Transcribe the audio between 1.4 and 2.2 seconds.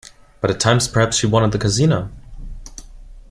at the casino?